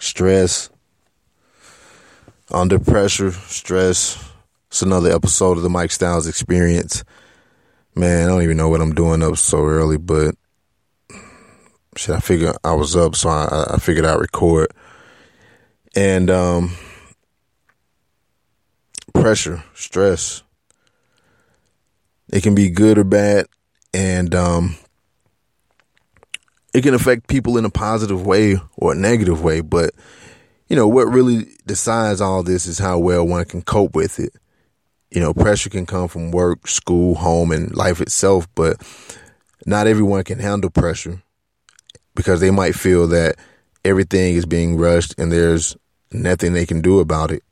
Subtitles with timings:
[0.00, 0.70] Stress,
[2.50, 4.18] under pressure, stress.
[4.68, 7.04] It's another episode of the Mike Styles Experience.
[7.94, 10.34] Man, I don't even know what I'm doing up so early, but
[11.96, 14.72] shit, I figured I was up, so I, I figured I'd record.
[15.94, 16.72] And um,
[19.12, 20.42] pressure, stress.
[22.32, 23.46] It can be good or bad,
[23.92, 24.76] and um,
[26.72, 29.60] it can affect people in a positive way or a negative way.
[29.60, 29.94] But
[30.68, 34.34] you know what really decides all this is how well one can cope with it.
[35.10, 38.80] You know, pressure can come from work, school, home, and life itself, but
[39.66, 41.22] not everyone can handle pressure
[42.14, 43.36] because they might feel that
[43.84, 45.76] everything is being rushed and there's
[46.12, 47.42] nothing they can do about it.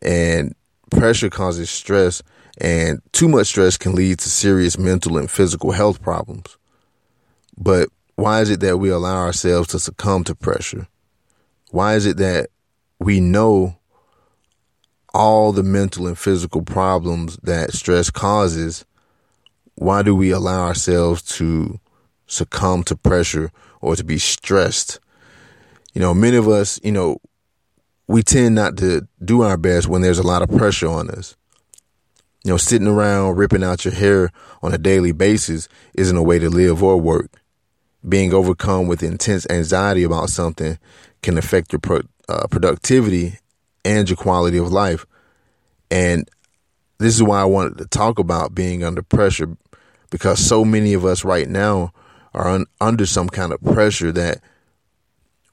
[0.00, 0.54] And
[0.90, 2.22] pressure causes stress,
[2.60, 6.56] and too much stress can lead to serious mental and physical health problems.
[7.58, 10.86] But why is it that we allow ourselves to succumb to pressure?
[11.70, 12.50] Why is it that
[13.00, 13.78] we know
[15.12, 18.84] all the mental and physical problems that stress causes?
[19.74, 21.80] Why do we allow ourselves to
[22.26, 23.50] succumb to pressure
[23.80, 25.00] or to be stressed?
[25.94, 27.18] You know, many of us, you know,
[28.06, 31.36] we tend not to do our best when there's a lot of pressure on us.
[32.44, 34.30] You know, sitting around ripping out your hair
[34.62, 37.30] on a daily basis isn't a way to live or work.
[38.08, 40.78] Being overcome with intense anxiety about something
[41.22, 43.38] can affect your pro- uh, productivity
[43.84, 45.04] and your quality of life.
[45.90, 46.28] And
[46.98, 49.56] this is why I wanted to talk about being under pressure
[50.10, 51.92] because so many of us right now
[52.34, 54.40] are un- under some kind of pressure that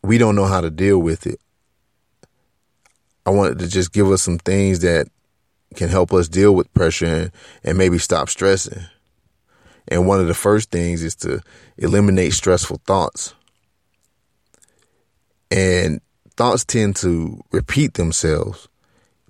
[0.04, 1.40] we don't know how to deal with it.
[3.26, 5.08] I wanted to just give us some things that
[5.76, 7.32] can help us deal with pressure and,
[7.64, 8.84] and maybe stop stressing.
[9.88, 11.42] And one of the first things is to
[11.78, 13.34] eliminate stressful thoughts.
[15.52, 16.02] And
[16.36, 18.68] thoughts tend to repeat themselves.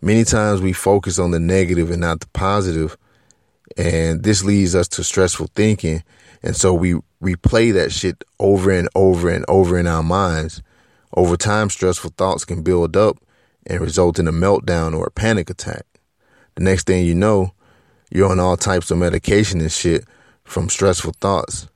[0.01, 2.97] Many times we focus on the negative and not the positive,
[3.77, 6.03] and this leads us to stressful thinking.
[6.43, 10.61] And so we replay that shit over and over and over in our minds.
[11.13, 13.17] Over time, stressful thoughts can build up
[13.65, 15.85] and result in a meltdown or a panic attack.
[16.55, 17.53] The next thing you know,
[18.11, 20.05] you're on all types of medication and shit
[20.45, 21.67] from stressful thoughts.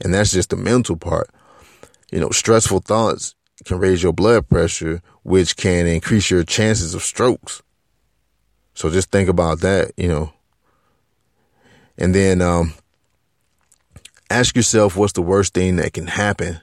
[0.00, 1.30] And that's just the mental part.
[2.10, 3.34] You know, stressful thoughts
[3.64, 7.62] can raise your blood pressure, which can increase your chances of strokes.
[8.74, 10.32] So just think about that, you know.
[11.98, 12.72] And then um,
[14.30, 16.60] ask yourself what's the worst thing that can happen.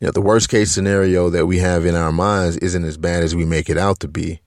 [0.00, 3.22] You know, the worst case scenario that we have in our minds isn't as bad
[3.22, 4.40] as we make it out to be.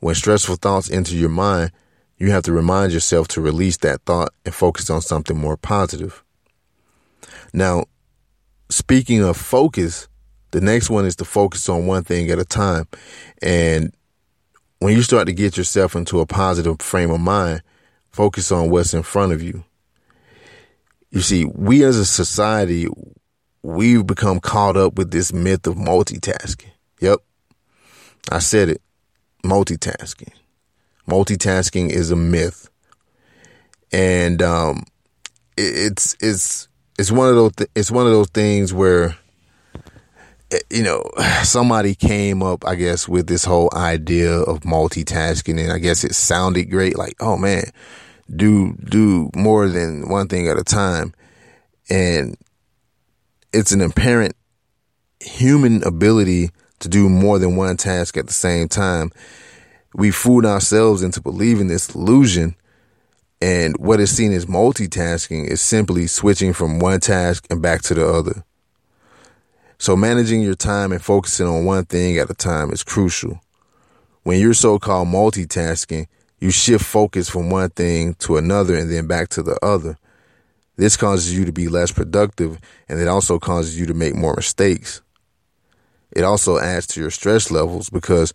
[0.00, 1.72] When stressful thoughts enter your mind,
[2.22, 6.22] you have to remind yourself to release that thought and focus on something more positive.
[7.52, 7.86] Now,
[8.70, 10.06] speaking of focus,
[10.52, 12.86] the next one is to focus on one thing at a time.
[13.42, 13.92] And
[14.78, 17.60] when you start to get yourself into a positive frame of mind,
[18.10, 19.64] focus on what's in front of you.
[21.10, 22.86] You see, we as a society,
[23.64, 26.70] we've become caught up with this myth of multitasking.
[27.00, 27.18] Yep.
[28.30, 28.80] I said it.
[29.44, 30.32] Multitasking.
[31.08, 32.68] Multitasking is a myth.
[33.92, 34.84] And um,
[35.56, 36.68] it's it's
[36.98, 39.16] it's one of those th- it's one of those things where
[40.50, 41.04] eh, you know
[41.42, 46.14] somebody came up I guess with this whole idea of multitasking and I guess it
[46.14, 47.64] sounded great like oh man
[48.34, 51.12] do do more than one thing at a time
[51.90, 52.36] and
[53.52, 54.34] it's an apparent
[55.20, 56.50] human ability
[56.80, 59.10] to do more than one task at the same time
[59.94, 62.56] we fooled ourselves into believing this illusion
[63.40, 67.94] and what is seen as multitasking is simply switching from one task and back to
[67.94, 68.44] the other.
[69.78, 73.40] So managing your time and focusing on one thing at a time is crucial.
[74.22, 76.06] When you're so-called multitasking,
[76.38, 79.98] you shift focus from one thing to another and then back to the other.
[80.76, 84.34] This causes you to be less productive and it also causes you to make more
[84.36, 85.02] mistakes.
[86.12, 88.32] It also adds to your stress levels because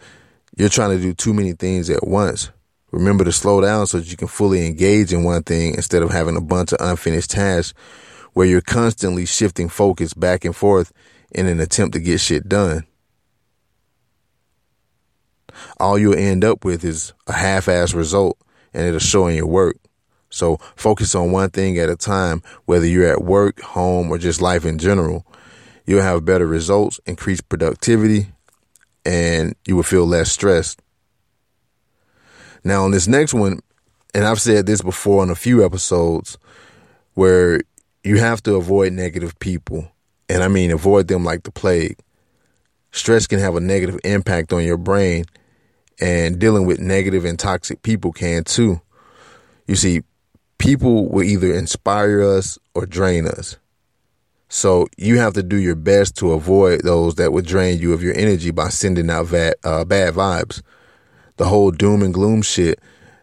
[0.57, 2.49] you're trying to do too many things at once.
[2.91, 6.09] Remember to slow down so that you can fully engage in one thing instead of
[6.09, 7.77] having a bunch of unfinished tasks
[8.33, 10.91] where you're constantly shifting focus back and forth
[11.31, 12.87] in an attempt to get shit done.
[15.79, 18.37] All you'll end up with is a half ass result
[18.73, 19.77] and it'll show in your work.
[20.29, 24.41] So focus on one thing at a time, whether you're at work, home, or just
[24.41, 25.25] life in general.
[25.85, 28.31] You'll have better results, increased productivity,
[29.07, 30.81] and you will feel less stressed.
[32.65, 33.61] Now, on this next one,
[34.13, 36.37] and I've said this before on a few episodes,
[37.13, 37.61] where
[38.03, 39.89] you have to avoid negative people.
[40.27, 41.97] And I mean, avoid them like the plague.
[42.91, 45.23] Stress can have a negative impact on your brain,
[46.01, 48.81] and dealing with negative and toxic people can too.
[49.67, 50.01] You see,
[50.57, 53.55] people will either inspire us or drain us.
[54.49, 58.01] So you have to do your best to avoid those that would drain you of
[58.01, 60.61] your energy by sending out bad, uh, bad vibes.
[61.35, 62.79] The whole doom and gloom shit,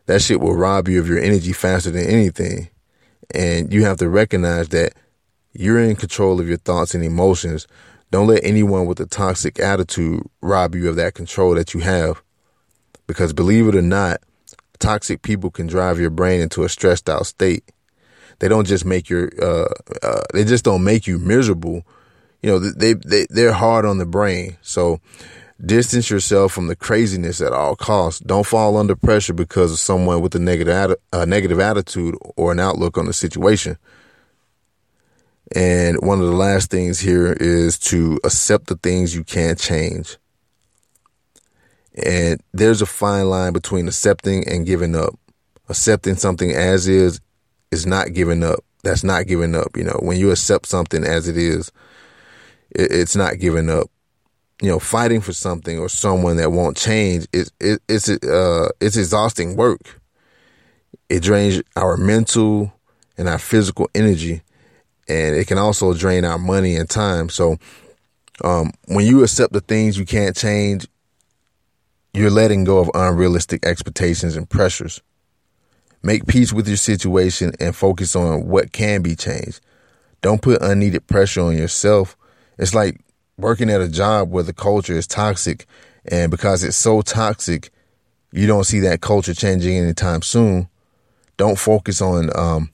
[0.06, 2.68] that shit will rob you of your energy faster than anything.
[3.34, 4.92] And you have to recognize that
[5.54, 7.66] you're in control of your thoughts and emotions.
[8.10, 12.22] Don't let anyone with a toxic attitude rob you of that control that you have.
[13.06, 14.20] Because believe it or not,
[14.78, 17.64] toxic people can drive your brain into a stressed out state.
[18.38, 19.68] They don't just make your, uh,
[20.02, 21.84] uh, they just don't make you miserable.
[22.42, 24.56] You know, they, they, they're hard on the brain.
[24.62, 25.00] So
[25.64, 28.20] distance yourself from the craziness at all costs.
[28.20, 32.60] Don't fall under pressure because of someone with a negative, a negative attitude or an
[32.60, 33.78] outlook on the situation.
[35.54, 40.16] And one of the last things here is to accept the things you can't change.
[41.94, 45.14] And there's a fine line between accepting and giving up.
[45.68, 47.20] Accepting something as is
[47.70, 48.60] is not giving up.
[48.82, 49.76] That's not giving up.
[49.76, 51.72] You know, when you accept something as it is,
[52.70, 53.88] it's not giving up.
[54.62, 58.96] You know, fighting for something or someone that won't change is it, it's uh it's
[58.96, 60.00] exhausting work.
[61.08, 62.72] It drains our mental
[63.18, 64.42] and our physical energy,
[65.08, 67.28] and it can also drain our money and time.
[67.28, 67.56] So,
[68.42, 70.86] um, when you accept the things you can't change,
[72.12, 75.02] you're letting go of unrealistic expectations and pressures.
[76.04, 79.60] Make peace with your situation and focus on what can be changed.
[80.20, 82.16] Don't put unneeded pressure on yourself.
[82.58, 83.00] It's like
[83.38, 85.66] working at a job where the culture is toxic,
[86.04, 87.70] and because it's so toxic,
[88.32, 90.68] you don't see that culture changing anytime soon.
[91.38, 92.70] Don't focus on um,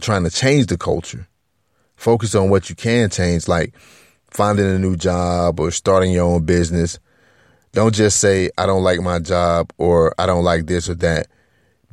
[0.00, 1.26] trying to change the culture.
[1.96, 3.74] Focus on what you can change, like
[4.30, 6.98] finding a new job or starting your own business
[7.74, 11.26] don't just say, I don't like my job or I don't like this or that.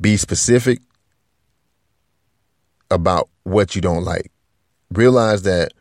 [0.02, 0.80] Be specific
[2.90, 4.30] about what you don't like.
[4.90, 5.72] Realize that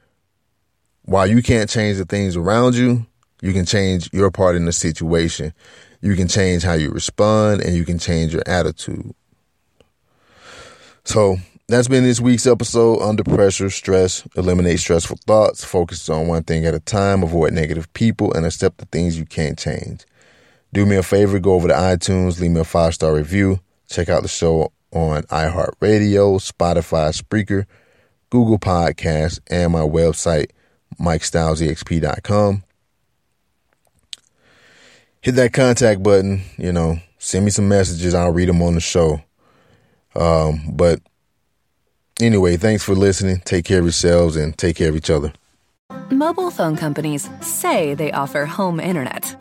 [1.04, 3.06] while you can't change the things around you,
[3.42, 5.54] you can change your part in the situation.
[6.02, 9.14] You can change how you respond and you can change your attitude.
[11.04, 11.38] So
[11.68, 16.66] that's been this week's episode Under Pressure, Stress, Eliminate Stressful Thoughts, focus on one thing
[16.66, 20.06] at a time, avoid negative people, and accept the things you can't change.
[20.74, 23.60] Do me a favor, go over to iTunes, leave me a five star review.
[23.92, 27.66] Check out the show on iHeartRadio, Spotify, Spreaker,
[28.30, 30.52] Google Podcasts, and my website,
[31.00, 32.64] MikeStylesEXP.com.
[35.22, 38.16] Hit that contact button, you know, send me some messages.
[38.16, 39.22] I'll read them on the show.
[40.16, 41.00] Um, but
[42.22, 43.42] Anyway, thanks for listening.
[43.46, 45.34] Take care of yourselves and take care of each other.
[46.12, 49.41] Mobile phone companies say they offer home internet.